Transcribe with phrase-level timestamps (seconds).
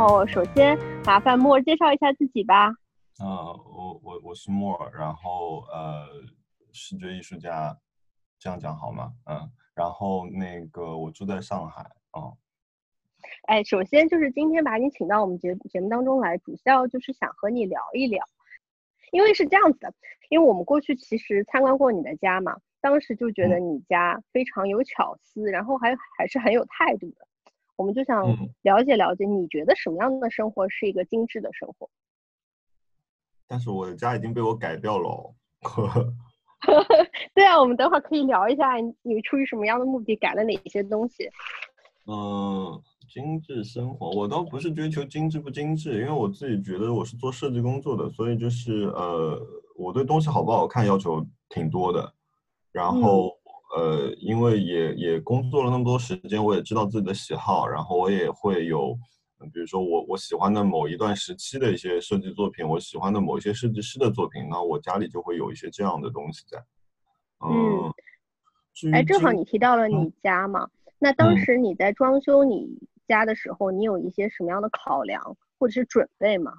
[0.00, 2.68] 后首先麻烦莫尔介绍一下自己吧。
[3.18, 6.06] 啊，我我我是莫尔，然后呃，
[6.72, 7.76] 视觉艺术家，
[8.38, 9.12] 这样讲好吗？
[9.26, 11.82] 嗯，然后那个我住在上海
[12.12, 12.32] 啊。
[13.42, 18.24] 哎，首先就是今天把你请到我们节节目当中来，主要就是想和你聊一聊，
[19.12, 19.92] 因为是这样子的，
[20.30, 27.26] 因为我们过去其实参观过你的家嘛，当时就觉得你家非常有巧思，然后还还是很有态度的，
[27.80, 28.22] 我们就想
[28.60, 31.88] 了解了解，你觉得什么样的生活是一个精致的生活？
[33.48, 35.34] 但是我的家已经被我改掉了。
[37.32, 41.30] 对啊，我们等会儿可以聊一下，你出于什么样的目的改了哪些东西？
[42.04, 42.82] 嗯。
[43.08, 49.36] 精致生活，我倒不是追求精致不精致，因为我自己觉得我是做设计工作的，所以就是呃，
[49.74, 52.14] 我对东西好不好看要求挺多的。
[52.70, 53.36] 然后
[53.76, 58.96] 呃，因为也也工作了那么多时间，我也知道自己的喜好，然后我也会有，
[59.52, 66.58] 比如说我我喜欢的某一段时期的一些设计作品，我喜欢的某一些设计师的作品，那我家里就会有一些这样的东西在。
[67.46, 72.78] 嗯，哎，正好你提到了你家嘛，那当时你在装修你。
[73.08, 76.52] 家的时候，你有一些什么样的考量或者是准备吗？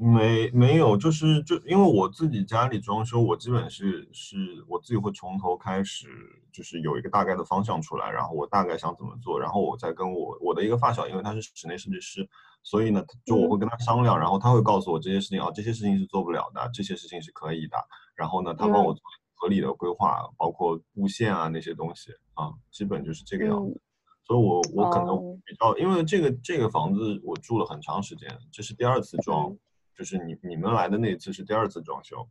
[0.00, 6.06] 没没有，就是就因为我自己家里装修，我基本是是我自己会从头开始，
[6.52, 12.28] 就是有一个大概的方向出来，然后我大概想怎么做，然后我再跟我我的一个发小，因为他是室内设计师，
[12.62, 17.76] 所以呢，就我会跟他商量，然后他会告诉我这些事情啊，这些事情是做不了的，这些事情是可以的，
[18.14, 19.02] 然后呢，他帮我做
[19.34, 23.80] 合理的规划，包括布线啊那些东西啊，基本就是这个样子。
[24.24, 29.56] 所以，我我可能比较，因为这个这个房子我住了很长时间，这是第二次装，
[29.98, 32.28] 就是你你们来的那一次是第二次装修，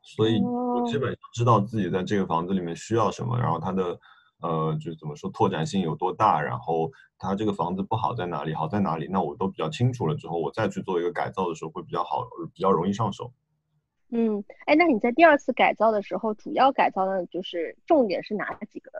[0.00, 4.00] 所以我基本上知道自己在这个房子里面需要什么，然后它的
[4.40, 13.30] 呃就是怎么说拓展性有多大，然后它这个房子不好在哪里，好在哪里，那我都比较清楚了之后，我再去做一个改造的时候会比较好，比较容易上手。
[14.10, 18.90] 嗯，哎，那你在第二次改造的时候，主要改造的就是重点是哪几个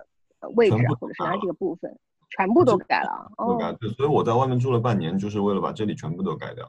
[0.55, 1.99] 位置，或者是哪几个部分？
[2.37, 6.69] 全部都改了，都改对，所以我在外面住了半年，就是为了把这里全部都改掉。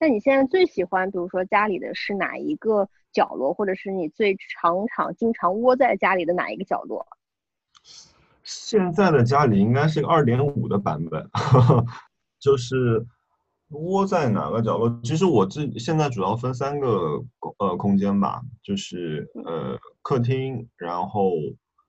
[0.00, 7.06] 那你现在最喜欢，比如说家里的是哪一个角落，或者是你最常常经常窝在家里的哪一个角落？
[8.42, 11.28] 现在的家里应该是个二点五的版本，
[12.40, 13.06] 就是
[13.68, 14.98] 窝在哪个角落？
[15.04, 17.22] 其实我自现在主要分三个
[17.58, 21.32] 呃空间吧，就是呃客厅，然后。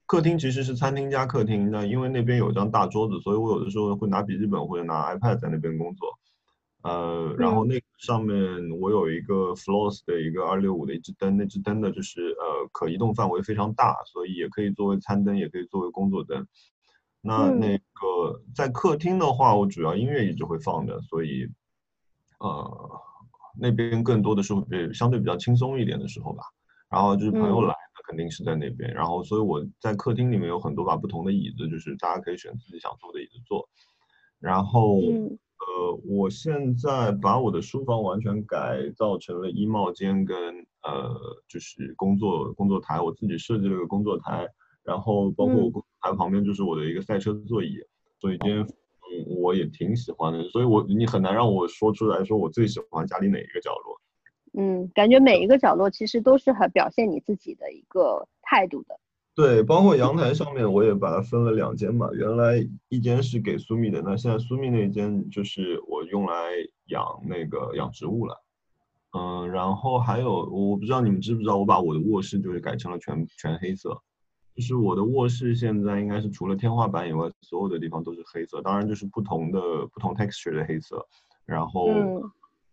[0.08, 6.10] 客厅其实是餐厅加客厅，那因为那边有张大桌子，所以我有的时候会拿笔记本或者拿 iPad 在那边工作。
[6.84, 8.36] 呃，然后那上面
[8.80, 16.48] 我有一个 Floss 的一个二六五的一支灯，那支灯呢就是呃可移动范围非常大，所以也可以作为餐灯，也可以作为工作灯。
[17.22, 21.48] 那那个在客厅的话，我主要音乐一直会放着，所以
[22.40, 22.92] 呃
[23.60, 26.44] 那边更多的是会相对比较轻松一点的时候吧。
[26.90, 27.76] 然后就是朋友来。
[27.94, 33.68] 那肯定是在那边，然后所以我在客厅里面有很多把不同的椅子，就是大家可以选自己想坐的椅子坐。
[34.40, 34.98] 然后，
[35.62, 40.38] 呃，我现在把我的书房完全改造成了衣帽间跟
[40.84, 41.14] 呃，
[41.48, 44.48] 就是工作工作台，我自己设计了个工作台，
[44.84, 47.78] 然后包括我工作台旁边就是我的一个赛车座椅，
[48.20, 54.02] 所以今天嗯我也挺喜欢的，所以我你很难让我说出来说我最喜欢家里哪一个角落。
[54.54, 59.00] 嗯，感觉每一个角落其实都是很表现你自己的一个态度的。
[59.34, 62.10] 对，包括阳台上面，我也把它分了两间嘛。
[62.14, 66.34] 原来一间是给苏密的，那现在苏密那间就是我用来
[66.88, 68.44] 养那个养植物了。
[69.18, 73.98] 嗯，然后还有，我不知道你们知不知道，我把我的卧室就是改成了全全黑色，
[74.56, 79.60] 就是我的卧室现在应该是除了天花板以外，所有的地方都是黑色，当然就是不同的
[79.94, 81.06] 不同 texture 的黑色，
[81.46, 81.86] 然后。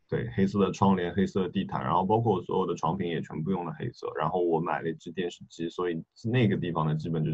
[0.08, 4.10] 对，黑色的窗帘，黑色的地毯，然后包括我所有的床品也全部用了黑色。
[4.18, 7.30] 然后我买了一只电视机，所以那个地方呢，基本就，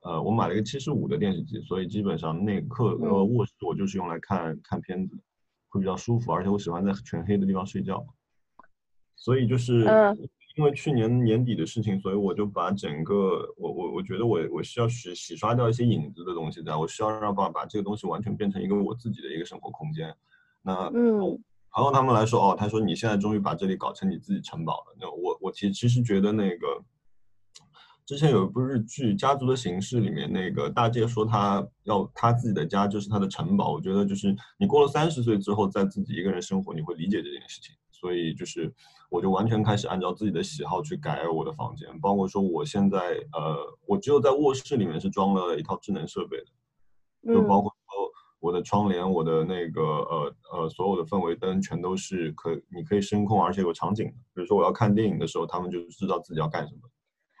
[0.00, 5.14] 呃，我买了一个七十五的电视机，所以基本上那客呃卧室我就是用来看看片子，
[5.68, 8.02] 会比较舒服，而且我喜欢在全黑的地方睡觉。
[9.16, 9.84] 所以就是
[10.56, 20.14] 因为去年年底的事情，所以我就把整个我我我觉得我我需要洗洗刷掉一些影子的东西，在我需要让把把这个东西完全变成一个我自己的一个生活空间。
[20.62, 21.38] 那嗯。
[21.74, 24.96] 朋友他们来说，哦，他说你现在终于把这里搞成你自己城堡了。
[25.00, 26.66] 那我我其其实觉得那个，
[28.06, 33.72] 之前有一部日剧《家族的形式》里面，那个大介说他要他自己的家就是他的城堡。
[33.72, 37.74] 我觉得就是你过了三十岁之后，在自己一个人生活，你会理解这件事情。
[37.90, 38.72] 所以就是
[39.10, 42.98] 我就完全开始按照自己的喜好去改我的房间，包括说我现在
[43.32, 43.56] 呃，
[43.86, 47.73] 我只有在卧室里面是装了一套智能设备的，就包括。
[48.44, 54.06] 我的窗帘，我的那个呃呃所有的氛围灯全都是可你可以声控，而且有场景。
[54.34, 56.80] 比如说我要看电影的时候，他们就知道自己要干什么。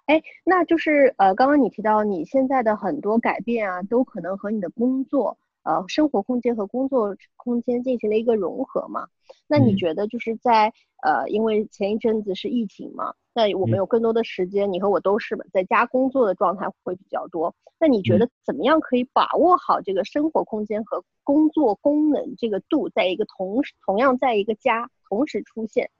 [0.06, 5.36] 哎，那就是呃，刚刚你提到你现在的很多改变啊，都可能和你的工作。
[5.64, 9.08] 呃，生活空间和工作空间进行了一个融合嘛？
[9.46, 10.72] 那你觉得就是在
[11.02, 17.54] 呃，因为前一阵子是疫情嘛，那我们有更多的时间，你和我都是在家工作的状态会比较多。
[17.78, 25.90] 那你觉得怎么样可以把握好这个生活空间和工作功能这个度，在一个同时同样在一个家同时出现？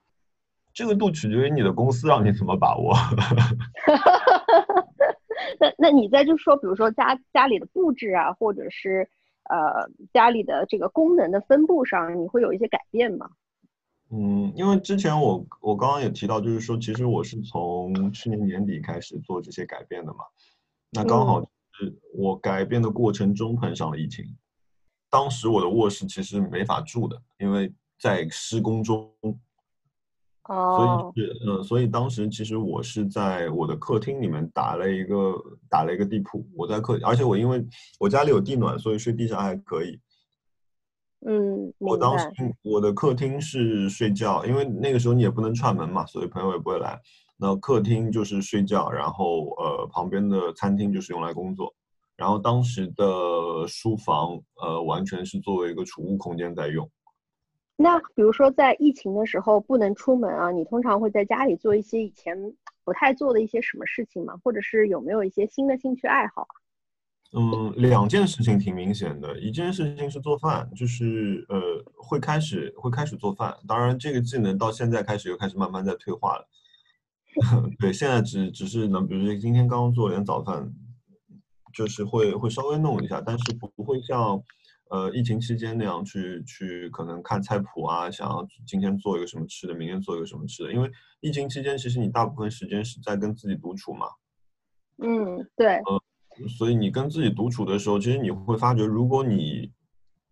[0.74, 2.94] 这个度取决于你的公司让你怎么把握。
[5.58, 9.08] 那那你在就说，比如说家家里的布置啊，或者是。
[9.50, 13.30] 呃，家里的这个功能的分布上，你会有一些改变吗？
[14.10, 20.20] 嗯，因为之前我我刚刚也提到，就是说，其实我是从去年年底开始做这些改变的嘛。
[20.90, 21.40] 那刚好
[21.72, 24.24] 是我改变的过程中碰上了疫情，
[25.10, 29.10] 当时我的卧室其实没法住的，因为在施工中。
[30.44, 35.34] 哦，所以是嗯，所以当时其实我是在我的客厅里面打了一个
[35.70, 37.64] 打了一个地铺，我在客，而且我因为
[37.98, 39.98] 我家里有地暖，所以睡地上还可以。
[41.26, 42.28] 嗯，我当时
[42.62, 47.00] 我的客厅是睡觉，因为那个时候你也不能串门嘛，所以朋友也不会来。
[47.38, 51.74] 那客厅就是睡觉，然后呃旁边的餐厅就是用来工作，
[52.16, 56.86] 然后当时的书房呃完全是作为一个储物空间在用。
[57.76, 62.36] 那比如说在疫情的时候不能出门啊，你通常会在家里做一些以前
[62.84, 64.38] 不太做的一些什么事情吗？
[64.44, 66.46] 或者是有没有一些新的兴趣爱好？
[67.32, 71.60] 嗯，两件事情挺明显的，一件事情是做饭，就是呃
[71.96, 76.48] 会开始会开始做饭，当然这个技能到现在开始又开始慢慢在退化了。
[77.80, 80.72] 对，现在只只是能，比如说今天刚刚做点早饭，
[81.72, 84.40] 就是会会稍微弄一下，但是不会像。
[84.94, 90.72] 呃，疫情期间那样去去可能看菜谱啊，想要今天做一个什么吃的，明天做一个什么吃的。
[90.72, 90.88] 因为
[91.18, 94.06] 疫情期间，其实你大部分时间是在跟自己独处嘛。
[95.02, 95.78] 嗯，对。
[95.78, 96.00] 呃，
[96.48, 99.72] 所以你跟自己独处的时候，其实你会发觉，如果你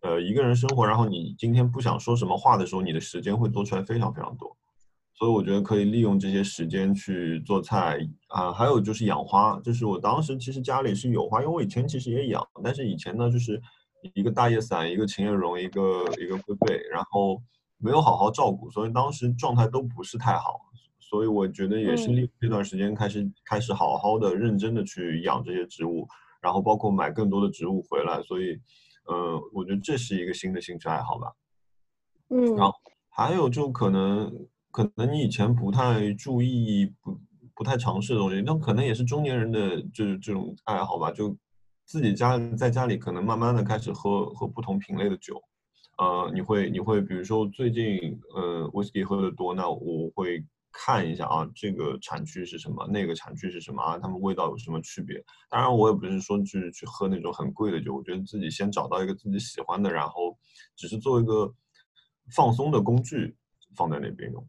[0.03, 4.57] 呃一个人生活，然后你今天不想说什么话的时候，你的时间会多出来非常非常多。
[5.15, 7.99] 所以我觉得可以利用这些时间去做菜
[8.29, 9.59] 啊，还有就是养花。
[9.65, 13.61] 就是我当时其实家里是有花，因为我以前其实也养，但是以前呢就是。
[14.15, 17.41] 一个大叶伞，一个琴叶榕，一个一个龟背，然后
[17.79, 20.61] 没有好好照顾，所以当时状态都不是太好。
[20.99, 26.07] 所以我觉得也是利用这段时间开始开始好好的认真的去养这些植物，
[26.41, 28.23] 然后包括买更多的植物回来。
[28.23, 28.59] 所以，
[29.07, 31.33] 呃，我觉得这是一个新的兴趣爱好吧。
[32.31, 32.57] 嗯。
[32.57, 32.73] 然后
[33.11, 34.33] 还有就可能
[34.71, 37.21] 可能你以前不太注意不
[37.55, 41.37] 不太尝试的东西，那可能也是中年人的就是这种爱好吧，就。
[41.85, 45.43] 自己家在家里可能慢慢的开始喝喝不同品类的酒，
[45.99, 55.23] 呃，你会你会比如说最近呃威士忌喝的多，那我会看一下啊这个产区是什么，那个产区是什么啊，它们味道有什么区别？
[55.51, 60.39] 当然我也不是说去去喝那种很贵的酒，我觉得自己先找到一个自己喜欢的，然后
[60.75, 61.53] 只是做一个
[62.35, 63.37] 放松的工具
[63.77, 64.47] 放在那边用。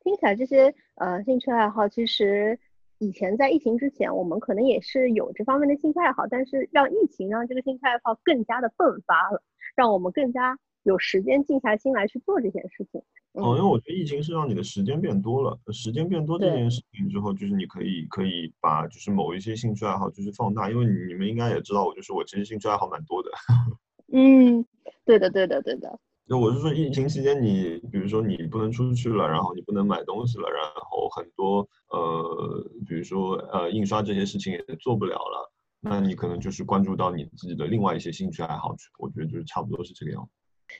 [0.00, 2.60] 听起来这些呃兴趣爱好其实。
[3.04, 9.42] 以前在疫情之前，我们可能也是有这方面的兴趣爱好，但是让疫情让这个兴趣爱好更加的迸发了，
[9.76, 13.02] 让我们更加有时间静下心来去做这件事情。
[13.32, 23.30] 哦，因为我觉得疫情是让你的时间变多了，时间变多这件事情之后，就是你可以可以把就是某一些兴趣爱好就是放大，因为你们应该也知道，我就是我其实兴趣爱好蛮多的。
[24.12, 24.64] 嗯，
[25.04, 26.00] 对的，对的，对的。
[26.26, 40.30] 那我是说，疫情期间你，比如说你不能出去了，然后你不能买东西了，然后很多呃，比如说呃，印刷这些事情也做不了了，那你可能就是关注到你自己的另外一些兴趣爱好去，我觉得就是差不多是这个样子。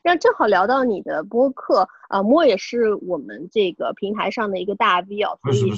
[0.02, 5.72] 那正好聊到你的播客啊，莫也是我们这个平台上的一个大 V 哦，所以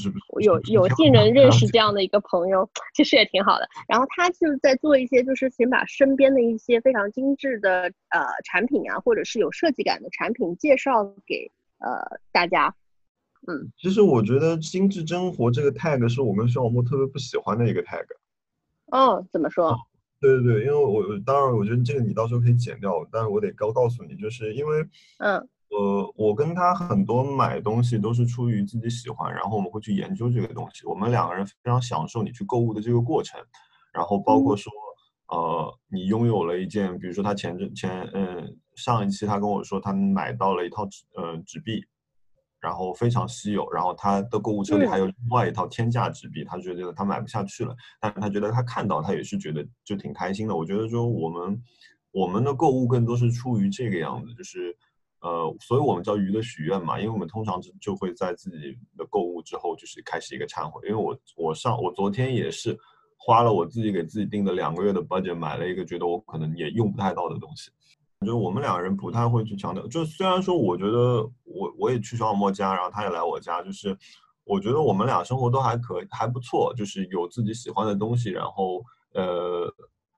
[0.45, 3.69] 有有幸能认识这样的一个朋友， 其实也挺好的。
[3.89, 12.75] 然后他就是在做一些，就是先把身边的一些非常精致的呃产品啊，或者是有设计感的产品介绍给呃大家。
[13.49, 18.05] 嗯，其实我觉得“精致生活”这个 tag 是我跟徐小莫特别不喜欢的一个 tag。
[18.87, 19.77] 哦，怎么说？
[20.21, 24.83] 对对对，因为我当然我觉得这个你到时候可以剪掉，但是我得告告诉你，就是因为，
[25.19, 25.37] 嗯，
[25.69, 33.41] 呃，我跟他很多买东西都是出于自己喜欢，然后我们会去研究这个东西，我们两个人非常享受你去购物的这个过程，
[33.93, 34.73] 然后包括说，
[35.29, 41.85] 呃，你拥有了一件，比如说他前阵前嗯上一期他跟我说他买到了一套纸呃纸币。
[42.61, 50.57] 然后非常稀有，然后他的购物车里还有另外一套天价纸币，他觉得他买不下去了，但是他觉得他看到他也是觉得就挺开心的。
[50.57, 51.63] 我觉得说我们
[52.11, 54.77] 我们的购物更多是出于这个样子，就是
[55.21, 60.89] 呃，所以我们叫鱼的许愿嘛，因为我们通常就就会在自己的购物之后，就是开始一个忏悔。
[60.89, 62.77] 因为我我上我昨天也是
[63.17, 67.71] 花了我自己给自己定的两个月的 budget 买了一个觉得我可能也用不太到的东西。
[68.21, 73.97] 就是我们两个人不太会去强调，就虽然说我觉得我我也去小莫家，然后他也来我家，就是
[74.45, 78.83] 我觉得我们俩生活都还可以，还不错，就是有自己喜欢的东西，然后
[79.13, 79.71] 呃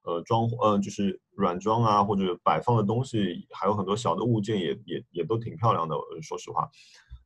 [0.05, 6.71] 呃装呃就是软装啊或者摆放的东西，还有很多小的物件也也也都挺漂亮的，说实话，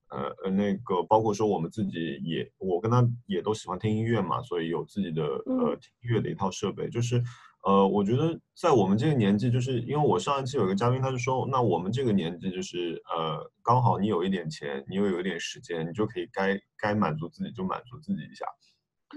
[0.08, 7.22] 呃呃那个包括说我们自己也我跟他也都喜欢听音乐嘛，所以有自己的呃听音乐的一套设备，就是。
[7.64, 18.44] 呃，我觉得在我们这个年纪，就是因为我上一期有个嘉宾，他就说，那我们这个年纪就是呃，刚好你有一点钱，你又有一点时间，你就可以该该满足自己就满足自己一下。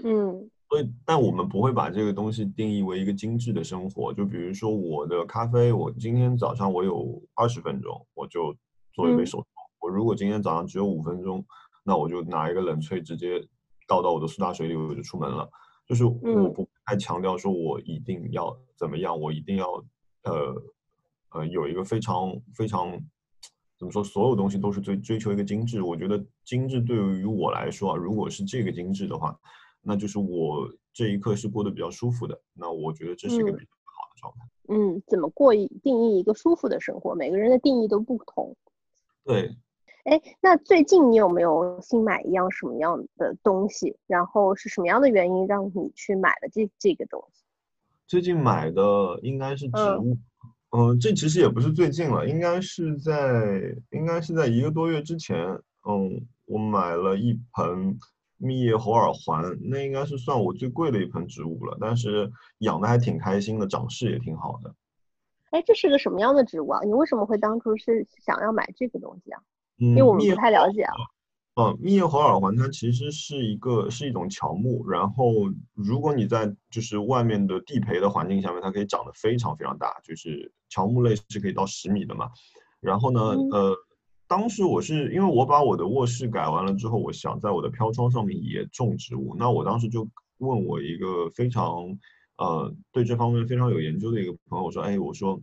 [0.04, 4.12] 嗯，所以，但我们不会把这个东西定义为一个精致的生活。
[4.12, 8.54] 就比如说我的咖啡，我今天早上我有二十分钟，我就
[8.92, 9.46] 做一杯手冲。
[9.80, 11.44] 我如果今天早上只有五分钟，
[11.84, 13.40] 那我就拿一个冷萃直接
[13.88, 15.48] 倒到我的苏打水里，我就出门了。
[15.88, 19.84] 就是我不太强调说，我一定要怎么样，我一定要
[20.22, 20.62] 呃
[21.32, 22.92] 呃有一个非常非常
[23.76, 25.82] 怎么说，所有东西都是追追求一个精致。
[25.82, 29.36] 我觉得精致对于我来说啊，如果是这个精致的话，
[29.82, 32.40] 那就是我这一刻是过得比较舒服的。
[32.54, 34.38] 那我觉得这是一个比较好的状态。
[34.68, 38.56] 嗯，怎么过一定义一个舒服的生活，每个人的定义都不同。
[39.24, 39.56] 对。
[40.06, 43.96] 哎，那最近你有没有新买一样什么样的东西？
[44.06, 47.42] 然后是什么样的原因让你去买了这这个东西？
[48.06, 50.16] 最近买的应该是植物，
[50.70, 55.36] 嗯，这其实也不是最近了，应该是在应该是在一个多月之前，
[55.88, 57.98] 嗯，我买了一盆
[58.36, 64.72] 蜜叶猴耳环，那应该是算我最贵的一盆植物了，但是养的还挺开心的，长势也挺好的。
[65.50, 66.80] 哎，这是个什么样的植物啊？
[66.84, 69.42] 你为什么会当初是想要买这个东西啊？
[69.78, 70.94] 因为我们不太了解啊。
[71.58, 75.32] 嗯，密叶猴耳环它其实是一个是一种乔木，然后
[75.72, 82.28] 如果你在就是外面的地培的环境下面，它可以长得非常非常大，就是乔木类是可以到十米的嘛。
[82.78, 83.20] 然后呢，
[83.52, 83.74] 呃，
[84.28, 90.06] 当时我是因为我把我的卧室改完了之后，我想在我的飘窗上面也种植物，那我当时就
[90.36, 91.98] 问我一个非常
[92.36, 95.40] 呃对这方面非常有研究的一个朋友我说，哎，我说。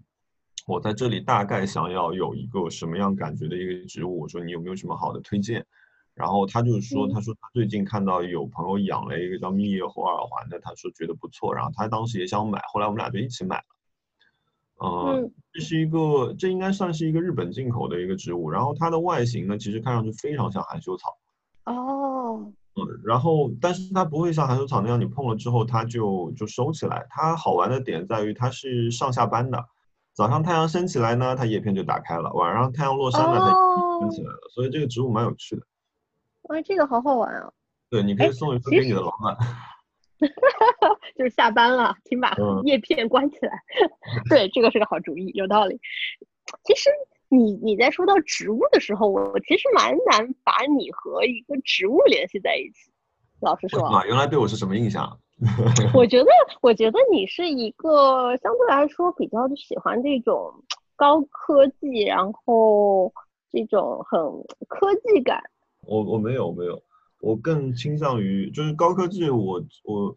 [0.65, 5.65] 我在这里大概想要有一个什么样感觉的一个植物，我说你有没有什么好的推荐？
[6.13, 13.63] 然后他就说，他说他最近看到有朋友养了一个叫蜜叶猴耳环的，他说觉得不错，然后他当时也想买，后来我们俩就一起买了。
[14.86, 21.17] 嗯，这是一个，这应该算是一个日本进口的一个植物，然后它的外形呢，其实看上去非常像含羞草。
[21.65, 22.53] 哦。
[22.75, 27.05] 嗯，然后但是它不会像含羞草那样，你碰了之后它就就收起来。
[27.10, 29.65] 它好玩的点在于它是上下班的。
[30.13, 34.50] 早上太阳升起来呢，它叶片就打开了；晚上太阳落山了，它升起来了。
[34.53, 35.63] 所以这个植物蛮有趣的。
[36.43, 37.51] 哇，这个好好玩啊！
[37.89, 39.36] 对，你可以送一份给你的老板。
[41.17, 43.60] 就是下班了，请把叶片关起来。
[44.29, 45.79] 对，这个是个好主意，有道理。
[46.63, 46.89] 其实
[47.29, 52.91] 你你在说到植物的时候，我其实蛮难把你和一个植物联系在一起。
[53.41, 55.20] 老实说，啊原来对我是什么印象？
[55.93, 56.29] 我觉得，
[56.62, 60.53] 我觉得你是一个相对来说比较喜欢这种
[60.95, 63.12] 高科技，然后
[63.51, 64.19] 这种很
[64.67, 65.43] 科技感。
[65.85, 66.81] 我我没有没有，
[67.19, 69.29] 我更倾向于就是高科技。
[69.29, 70.15] 我我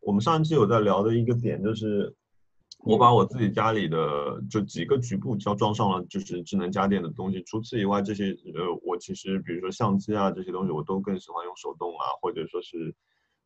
[0.00, 2.12] 我们上一期有在聊的一个点就是，
[2.84, 7.42] 我把我自己家里的就几个局部要装上了就是智能家电的东西。
[7.44, 12.94] 除此以外，这些呃，我其实比如说相机啊这些东西，我都更喜欢用手动啊，或者说是。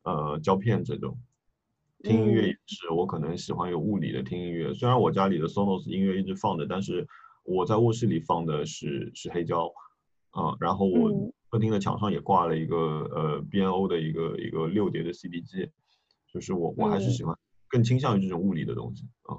[0.03, 1.15] 呃，胶片这种，
[2.03, 4.73] 听音乐也是，我可能喜欢有物理的听音乐。
[4.73, 7.07] 虽然我家里的 Sonos 音乐一直放着，但是
[7.43, 9.71] 我在卧室里放的是是黑胶，
[10.31, 15.69] 啊，然后我客厅的墙上也挂了一个呃 B N O 的一个一个六碟的 CD 机，
[16.33, 19.37] 就是我我还是喜欢更倾向于这种物理的东西啊。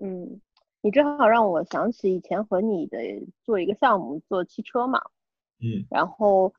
[0.00, 0.40] 嗯，
[0.80, 2.98] 你正好让我想起以前和你的
[3.44, 5.02] 做一个项目做汽车嘛，
[5.60, 6.54] 嗯，然后。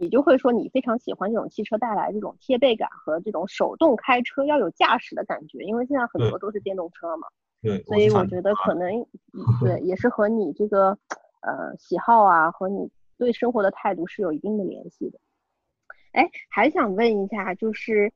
[0.00, 7.28] 你就会说你非常喜欢这种汽车带来这种贴背感和这种手动开车要有驾驶的感觉，因为现在很多都是电动车嘛。
[7.62, 7.82] 对。
[7.84, 9.06] 所以我觉得可能
[9.60, 10.98] 对 也是和你这个
[11.42, 15.18] 呃喜好啊和你对生活的态度是有一定的联系的。
[16.12, 18.12] 哎，还想问一下，就是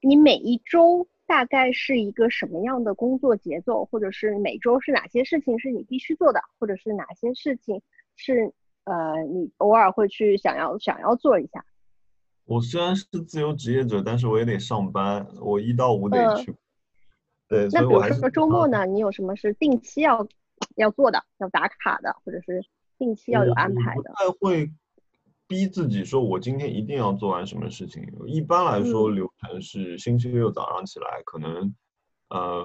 [0.00, 7.80] 你每一周大概是一个什么样的工作节奏，或者是每周是哪些事情是你必须做的，或者是哪些事情
[8.16, 8.52] 是？
[8.84, 11.64] 呃，你偶尔会去想要想要做一下。
[12.44, 16.54] 我虽然是自由职业者，但是我也得上班，我一到五得去。
[17.48, 20.26] 对，那比如说周末呢，你有什么是定期要
[20.76, 22.62] 要做的、要打卡的，或者是
[22.98, 24.02] 定期要有安排的？
[24.02, 24.70] 不太会
[25.46, 28.02] 逼自己说，我今天一定要做完什么事情。
[28.26, 31.74] 一般来说，流程是星期六早上起来，可能
[32.28, 32.64] 呃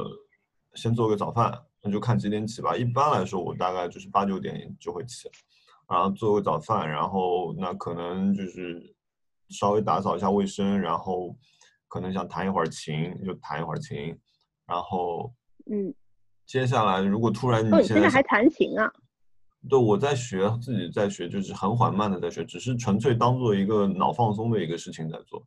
[0.74, 2.76] 先做个早饭，那就看几点起吧。
[2.76, 5.30] 一般来说，我大概就是八九点就会起，
[5.90, 8.96] 然后做个早饭，然后那可能就是
[9.50, 11.36] 稍微打扫一下卫生，然后
[11.88, 14.16] 可能想弹一会儿琴就弹一会儿琴。
[14.68, 15.34] 然后，
[15.72, 15.92] 嗯，
[16.46, 18.92] 接下来如果突然你现在还弹琴啊？
[19.68, 25.44] 对，我在学，自己在学，就是很缓慢的在学，只是纯粹当做一个脑放松的一个事情在做。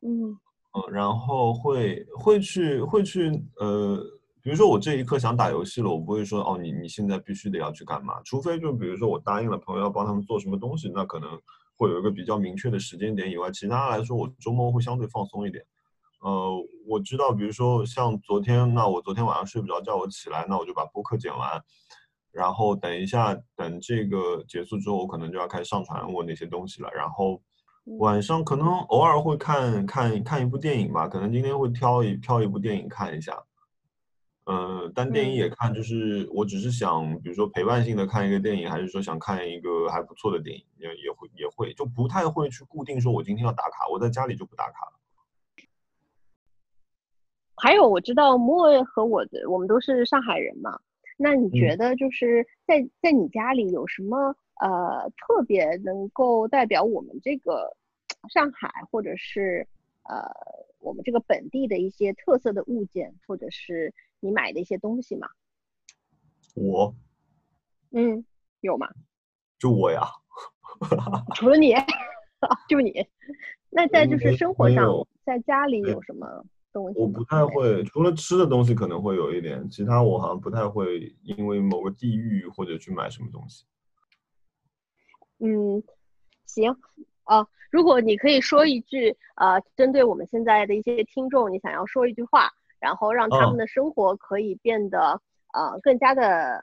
[0.00, 0.30] 嗯
[0.72, 3.30] 嗯，然后会会去会去
[3.60, 4.02] 呃，
[4.46, 8.22] 比如说我这一刻想打游戏了，我不会说哦，你你现在必须得要去干嘛？
[8.24, 11.28] 除非就比如说我答应了朋友要帮他们做什么东西，那可能
[11.76, 15.64] 会有一个比较明确的时间点以外，其他来说我周末会相对放松一点。
[16.20, 16.48] 呃，
[16.86, 21.60] 我知道，比如说像昨天，那我昨天晚上睡不着觉，我起来，那我就把播客剪完，
[22.30, 26.88] 然后等一下，等这个结束之后，我可能就要开始上传我那些东西了。
[26.94, 27.42] 然后
[27.98, 33.36] 晚上可能偶尔会看看看一部电影吧，可能今天会挑一挑一部电影看一下。
[34.48, 44.92] 嗯，单电影也看，就是我只是想，比如说陪伴性的看一个电影，还是说想看一个还不错的电影，也也会也会就不太会去固定说我今天要打卡，我在家里就不打卡了。
[47.56, 50.78] 还有我知道莫和我的，我们都是上海人嘛。
[51.16, 57.74] 那你觉得就是在在你家里有什么呃特别能够代表我们这个
[58.32, 59.66] 上海或者是
[60.04, 60.30] 呃
[60.78, 65.28] 我们这个本地的一些特色的物件，或者是你买的一些东西吗？
[66.54, 66.94] 我，
[67.92, 68.24] 嗯，
[68.60, 68.88] 有吗？
[69.58, 70.02] 就我呀。
[71.34, 71.74] 除了你，
[72.68, 72.92] 就你。
[73.70, 74.90] 那在就是生活上，
[75.24, 76.98] 在家里有什么东西？
[76.98, 83.64] 我不太会，除了吃的东西可能会有一点，其他我好像不太会因为某个地域或者去买什么东西。
[85.38, 85.82] 嗯，
[86.46, 86.74] 行，
[87.24, 95.20] 啊，如果你可以说一句，呃，针对我们现在的一些听众，你想要说一句话，然后让他们的生活可以变得
[95.52, 96.62] 呃更加的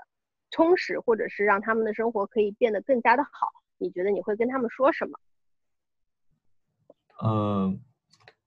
[0.52, 3.47] 充实，或者是让他们的生活可以变得更加的好，
[3.78, 5.19] 你觉得你会跟他们说什么？
[7.23, 7.80] 嗯。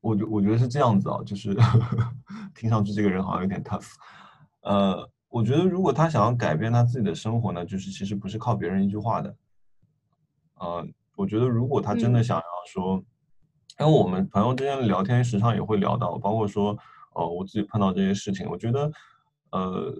[0.03, 1.53] 我觉我觉得是这样子啊，就是
[2.55, 3.95] 听上去这个人好像有点 tough。
[4.61, 9.37] 呃，我觉得如果他想要改变他自己的生活呢，就是其实不是靠别人一句话的。
[10.61, 13.03] 呃，我觉得如果他真的想要说，
[13.81, 16.79] 因为我们朋友之间聊天时常也会聊到，包括说，
[17.17, 18.91] 呃，我自己碰到这些事情，我觉得，
[19.51, 19.95] 呃，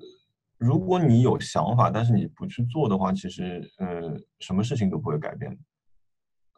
[0.59, 5.59] 如果你有想法，但是你不去做的话，其实，呃，什么事情都不会改变。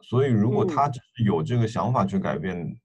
[0.01, 2.79] 所以，如果他只是有这个想法去改变。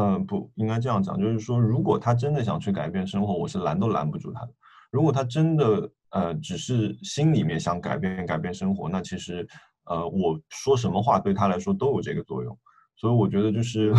[0.00, 4.54] 嗯，不应该这样讲，就是说，如果他真的想去改变生活，我是拦都拦不住他的。
[4.92, 9.44] 如果他真的呃，只是心里面想改变改变生活，那其实
[9.86, 12.56] 呃，我说什么话对他来说都有这个作用。
[12.94, 13.92] 所以我觉得就是，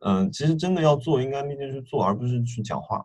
[0.00, 3.04] 嗯，其实真的要做，应该立即去做，而不是去讲话。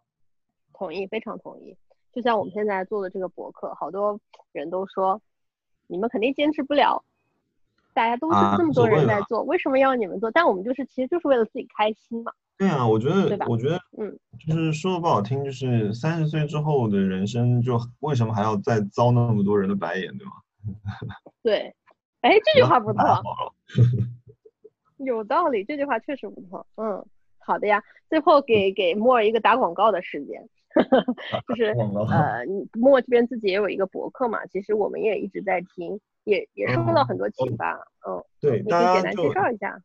[0.73, 1.75] 同意，非常同意。
[2.13, 4.19] 就像我们现在做的这个博客，好多
[4.51, 5.21] 人都说，
[5.87, 7.03] 你们肯定坚持不了。
[7.93, 10.29] 大家都是这么多人在做，为什么要你们做？
[10.31, 12.31] 但我们就是其实就是为了自己开心嘛。
[12.57, 20.33] 对啊，我觉得，我觉得，嗯，就是说的不好听，就是三十岁之后的人生，就为什么还要再遭那么多人的白眼，对吗？
[21.43, 21.75] 对，
[22.21, 23.01] 哎，这句话不错，
[25.05, 26.65] 有道理，这句话确实不错。
[26.75, 27.05] 嗯，
[27.39, 27.83] 好的呀。
[28.09, 30.47] 最后给给莫尔一个打广告的时间，
[31.47, 31.65] 就是
[32.09, 35.99] 呃，莫这边自己也有一个博客嘛，其实我们也一直在听。
[36.25, 37.73] 也也收到很多启发，
[38.07, 39.79] 嗯，对，你可以简单介绍一下。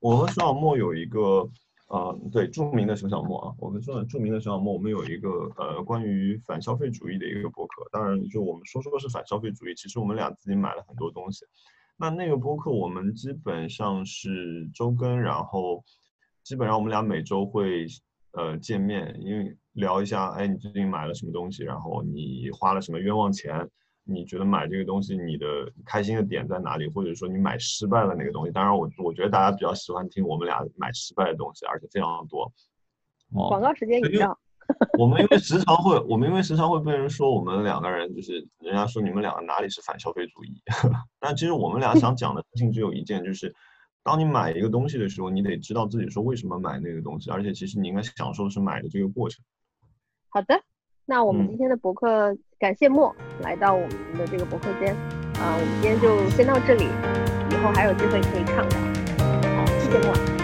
[0.00, 1.46] 我和熊小莫有一个，
[1.88, 7.86] 呃，对，著名的熊小莫啊，我们说著名的熊小莫，我们有一个呃关于反消费主义的一个博客。
[7.92, 11.44] 当然，就我们说说是反消费主义，其实我们俩自己买了很多东西。
[11.96, 15.84] 那那个播客我们基本上是周更，然后
[16.42, 17.86] 基本上我们俩每周会
[18.32, 23.68] 呃见面，因为聊一下，哎，你最近买了什么东西，然后你花了什么冤枉钱。
[24.06, 25.46] 你觉得买这个东西，你的
[25.82, 26.86] 开心的点在哪里？
[26.88, 28.52] 或者说你买失败了哪个东西？
[28.52, 32.52] 当然，我我觉得大家比较喜欢听我们俩买失败的东西，而且非常多。
[33.32, 34.36] 广告时间一样。
[34.98, 40.62] 我们因为时常会，我们因为时常会被人说我们两个人就是，人家说你们两个哪里是反消费主义？
[41.20, 43.54] 但其实我们俩想讲的事情只有一件，就是
[44.02, 49.44] 当你买一个东西的时候，你得知道自己说为什么买那个东西，而且其实你应该享受是买的这个过程。
[50.28, 50.60] 好的。
[51.06, 54.96] 那我们今天的博客，感谢莫来到我们的这个博客间，
[55.34, 56.84] 啊，我们今天就先到这里，
[57.50, 58.78] 以后还有机会可以畅聊。
[59.54, 60.43] 好，谢谢莫。